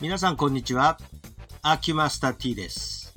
[0.00, 0.96] 皆さんこんにちは。
[1.60, 3.14] アキマスター T です。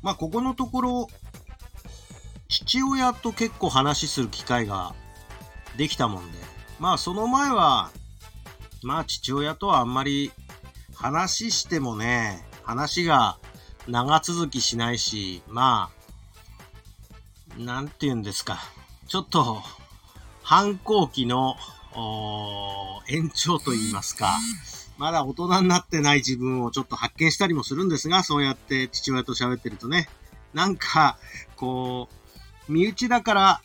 [0.00, 1.08] まあ、ここのところ、
[2.48, 4.94] 父親と結構話する機会が
[5.76, 6.38] できたもんで、
[6.78, 7.90] まあ、その前は、
[8.82, 10.32] まあ、父親とはあんまり
[10.94, 13.36] 話してもね、話が
[13.86, 15.90] 長続きしないし、ま
[17.54, 18.60] あ、なんて言うんですか。
[19.08, 19.62] ちょっと、
[20.42, 21.54] 反抗期の
[23.08, 24.38] 延長と言いますか、
[24.98, 30.08] まだ大人になってない自分をちょっと発見したりもするんですが、そうやって父親と喋ってるとね、
[30.52, 31.18] なんか、
[31.56, 32.08] こ
[32.68, 33.62] う、身内だから、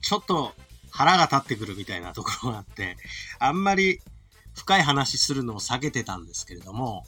[0.00, 0.54] ちょっと
[0.90, 2.96] 腹が立ってくるみたいなところがあって、
[3.38, 4.00] あんまり
[4.54, 7.04] 深い話するのを避けてたんですけれども、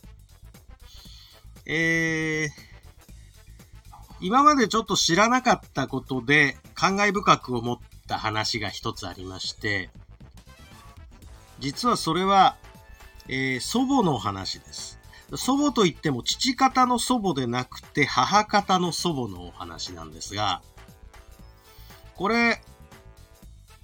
[1.66, 2.66] えー、
[4.20, 7.78] 今までちょっと知らなかったことで感慨深く思っ
[8.08, 9.90] た話が一つありまして、
[11.58, 12.56] 実はそれは、
[13.28, 14.98] えー祖母の話です。
[15.34, 20.62] 祖母といっても父方の祖母でなくて母方の祖母のお話なんですが、
[22.14, 22.60] これ、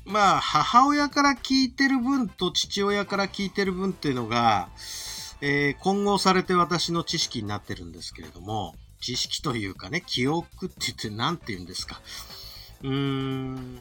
[0.05, 4.69] まあ、母親から聞いてる分と父親から聞いてる分っていうのが、
[5.41, 12.01] えー混合されて私の知識になってるんですけれども、知識というかね、記憶って言って何て言うんですか。
[12.83, 13.81] うーん、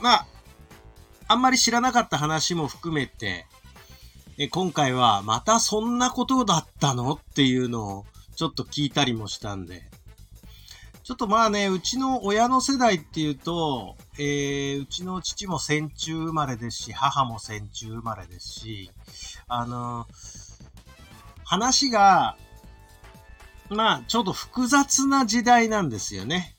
[0.00, 0.26] まあ、
[1.28, 3.46] あんまり知らなかった話も含めて、
[4.38, 7.12] え今回はまたそんなことだったの？
[7.12, 8.04] っていうのを
[8.34, 9.82] ちょっと聞いたりもしたんで、
[11.02, 18.90] ちょっとまあね、うちの親の世代っていうと、えー、うちの父も戦中生まれですし、母も戦中生まれですし、
[19.48, 20.06] あの
[21.44, 22.36] 話が、
[23.70, 26.54] まあ、ちょっと複雑な時代なんですよね。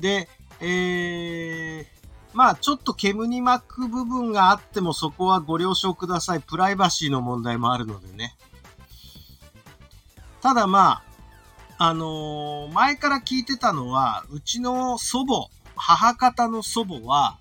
[0.00, 0.28] で、
[0.60, 1.86] えー、
[2.36, 6.42] まあ、ちょっと煙に巻く部分があってもそこはご了承ください。
[6.42, 8.36] プライバシーの問題もあるのでね。
[10.42, 11.02] ただま
[11.78, 17.38] あ、あのー前から聞いてたのは、うちの祖母、母方の祖母は、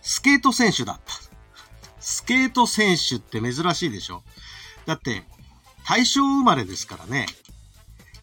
[0.00, 1.12] スケート選手だった。
[1.98, 4.22] スケート選手って珍しいでしょ
[4.86, 5.24] だって、
[5.84, 7.26] 大正生まれですからね。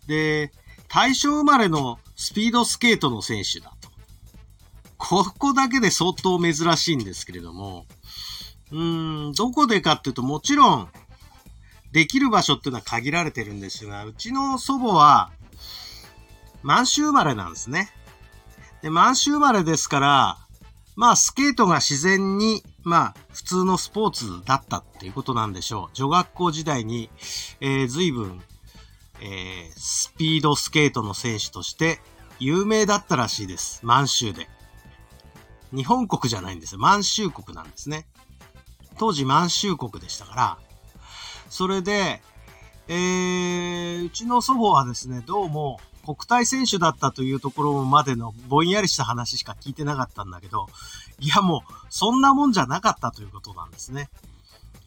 [0.07, 0.53] で、
[0.87, 3.73] 大正生まれのスピードスケートの選手だ。
[5.11, 7.85] ここだけで相当珍しいんですけれども、
[8.71, 10.89] うーん、どこでかっていうともちろん、
[11.91, 15.29] できる場所っていうのは限られてるんですが、うちの祖母は、
[16.63, 17.91] 満州生まれなんですね。
[18.81, 20.37] で、満州生まれですから、
[20.95, 25.93] まあ、スケートが自然に、まあ、普通のスポーツだったっていうことなんでしょう。
[25.93, 27.09] 女学校時代に、
[27.59, 28.41] えー、随分、
[29.19, 31.99] えー、スピードスケートの選手として
[32.39, 33.81] 有名だったらしいです。
[33.83, 34.47] 満州で。
[35.73, 36.79] 日本国じゃないんですよ。
[36.79, 38.05] 満州国なんですね。
[38.97, 40.57] 当時満州国でしたから。
[41.49, 42.21] それで、
[42.87, 50.67] えー、うちの祖母はですね、どうも国体選手だったというところまでのぼんやりした話しか聞いてなかったんだけど、
[51.19, 54.09] いやもう、そんなもんじゃなかったということなんですね。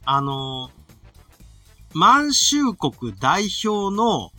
[0.05, 0.71] あの、
[1.94, 4.33] 満州国代表の、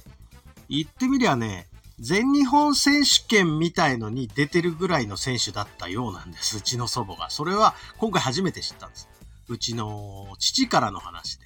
[0.67, 1.67] 言ってみりゃね、
[1.99, 6.57] 全日本選手権みたいのに出てるぐらいの選手だったようなんです。
[6.57, 7.29] うちの祖母が。
[7.29, 9.07] それは今回初めて知ったんです。
[9.47, 11.45] うちの父からの話で。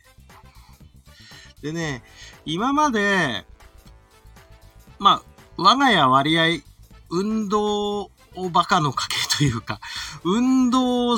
[1.62, 2.04] でね、
[2.46, 3.46] 今まで、
[4.98, 6.62] まあ、我が家割合、
[7.10, 9.80] 運動をバカの家系というか、
[10.24, 11.18] 運動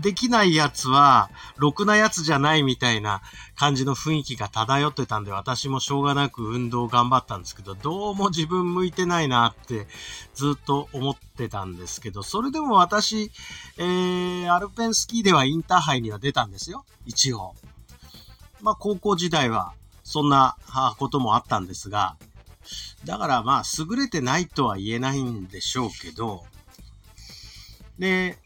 [0.00, 3.20] できないやつは、ろくなやつじゃないみたいな
[3.56, 9.88] 感じの雰囲気が漂ってたんで、私もしょうがなく運動頑張ったんですけど、どうも自分向いてないなって
[10.34, 13.32] ずっと思ってたんですけど、それでも私、
[13.76, 16.84] えー、アルペンスキーではインターハイには出たんですよ。
[17.04, 17.54] 一応。
[18.60, 19.72] まあ、高校時代は、
[20.04, 20.56] そんな
[20.98, 22.16] こともあったんですが、
[23.04, 26.44] だからまあ、優れてないとは言えないんでしょうけど、
[27.98, 28.38] で、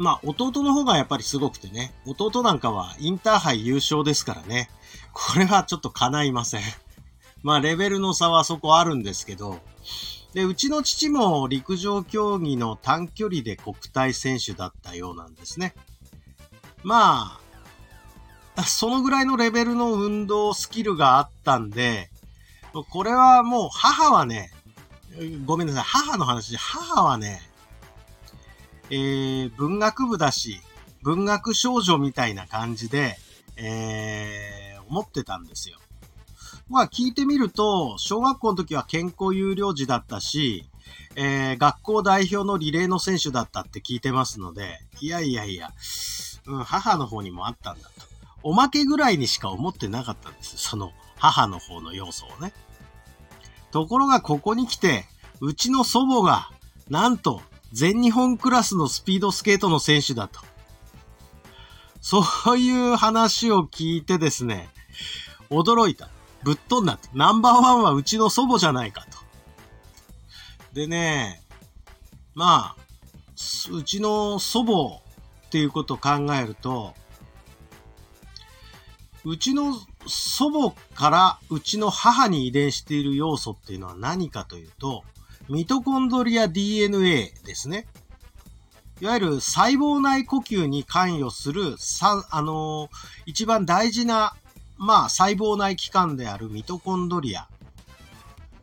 [0.00, 4.70] まあ、弟の方がやっぱりすごくてね、弟なんかはインターハイ優勝ですからね、
[5.12, 6.62] これはちょっと叶いません。
[7.44, 9.60] まあ、レベルの差はそこあるんですけど、
[10.32, 15.74] で、うちの父も陸上競技の短距離で国体選手だったようなんですね。
[16.82, 17.38] ま
[18.56, 22.10] あ、そのぐらいのレベルの運動スキルがあったんで、
[22.72, 24.50] これはもう母はね、
[25.44, 27.42] ごめんなさい、母の話で、母はね、
[28.90, 30.60] えー、文学部だし、
[31.02, 33.16] 文学少女みたいな感じで、
[33.56, 35.78] えー、思ってたんですよ。
[36.68, 40.66] まあ聞いてみると、小学校の時は健康有料児だったし、
[41.16, 45.70] えー、学校代表のリレーの選手だったって聞いてますので、いやいやいや、
[46.46, 48.10] うん、母の方にもあったんだと。
[48.42, 50.56] おまけぐらいにしか思ってなかったんです。
[50.56, 52.52] その母の方の要素をね。
[53.70, 55.04] ところがここに来て、
[55.40, 56.50] うちの祖母が、
[56.88, 60.40] なんと、全日本クラスのスピードスケートの選手だと。
[62.00, 62.24] そ
[62.54, 64.68] ういう話を聞いてですね、
[65.50, 66.08] 驚いた。
[66.42, 66.98] ぶっ飛んだ。
[67.12, 69.18] ナンバーワンはうちの祖母じゃないかと。
[70.72, 71.42] でね、
[72.34, 72.80] まあ、
[73.72, 75.02] うちの祖母
[75.46, 76.94] っていうことを考えると、
[79.24, 79.74] うちの
[80.06, 85.04] 祖母からうちの母に遺伝している要素っていうのは何かというと、
[85.48, 87.86] ミトコンドリア DNA ですね。
[89.00, 92.88] いわゆる細胞内呼吸に関与する、さあのー、
[93.26, 94.34] 一番大事な、
[94.76, 97.48] まあ、細胞内器官であるミトコンドリア。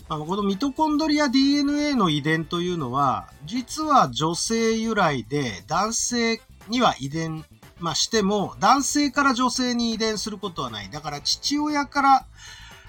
[0.08, 7.44] まあ、このミトコンドリア DNA の遺伝というのは、実は女性由来で、男性には遺伝
[7.80, 10.90] まあ、しても、男性から女性に遺伝することはない。
[10.90, 12.26] だから父親から、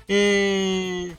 [0.09, 1.17] えー、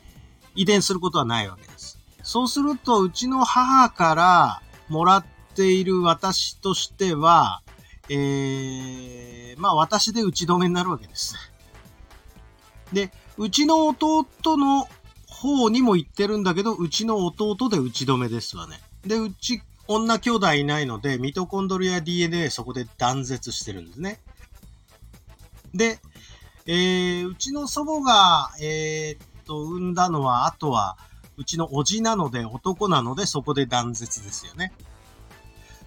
[0.55, 1.98] 遺伝することはないわけです。
[2.29, 7.63] そうすると、うちの母からもらっている私としては、
[8.07, 11.33] えー、まあ私で打ち止めになるわけです。
[12.93, 14.27] で、うちの弟
[14.57, 14.87] の
[15.25, 18.79] 方にも言ってるんだけど、うちの弟で打ち止めですわね。
[19.03, 24.19] で、うち女兄弟いないので、ミトコンドリア DNA そこで断絶してるんですね。
[25.73, 25.99] で、
[26.67, 30.95] えー、うちの祖母が、えー、っと、産んだのは、あとは、
[31.39, 34.73] うちの叔父なので、男なので、そこで断絶ですよね。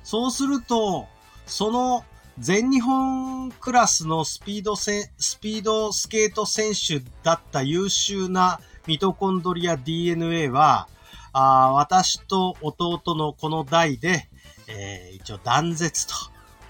[0.02, 1.06] そうすると、
[1.46, 2.04] その
[2.38, 10.88] 全日本クラスのスピードせ、スピードスケート選手だった優秀なミトコンドリア DNA は、
[11.34, 14.28] あ私と弟のこの代で、
[14.68, 16.14] えー、一応断絶と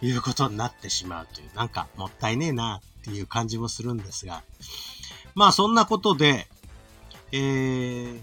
[0.04, 4.42] いうことになってしまうという、なんかもったいねえなっていう感じもするんですが、
[5.36, 6.48] まあそんなことで、
[7.30, 8.22] えー、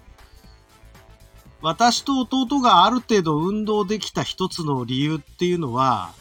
[1.61, 6.13] 私と弟がある程度運動できた一つの理由っていうのは、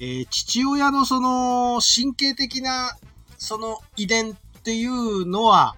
[0.00, 2.96] えー、父親のその神経的な
[3.36, 5.76] その遺伝っていうのは、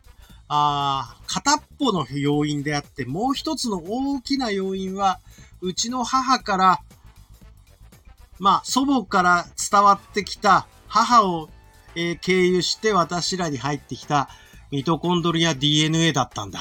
[0.49, 5.21] あ片っぽの要因であって、もう一つの大きな要因は、
[5.61, 6.81] うちの母から、
[8.39, 11.49] まあ、祖母から伝わってきた母を、
[11.97, 14.29] えー、経由して私らに入ってきた
[14.71, 16.61] ミトコンドリア DNA だったんだ。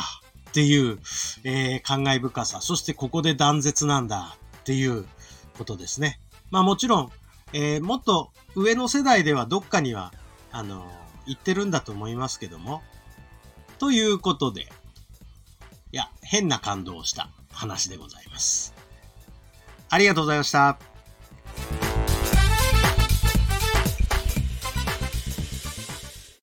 [0.57, 0.97] っていう、
[1.43, 2.61] えー、感慨深さ。
[2.61, 5.05] そしてここで断絶なんだっていう
[5.55, 6.19] ことですね。
[6.49, 7.11] まあもちろん、
[7.53, 10.11] えー、もっと上の世代ではどっかには、
[10.51, 10.83] あの
[11.27, 12.81] 言ってるんだと思いますけども、
[13.77, 14.65] ということで、い
[15.91, 18.73] や、変な感動をした話でございます。
[19.89, 20.96] ありがとうございました。